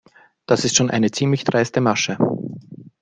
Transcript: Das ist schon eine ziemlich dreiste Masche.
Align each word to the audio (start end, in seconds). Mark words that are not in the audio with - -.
Das 0.47 0.65
ist 0.65 0.75
schon 0.75 0.89
eine 0.89 1.11
ziemlich 1.11 1.43
dreiste 1.43 1.79
Masche. 1.79 2.17